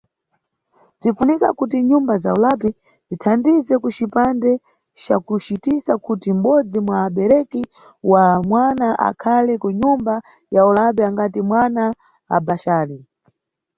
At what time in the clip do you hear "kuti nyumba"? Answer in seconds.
1.59-2.13